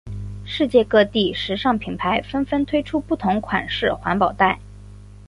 [0.43, 4.59] 世界各地时尚品牌纷纷推出不同款式环保袋。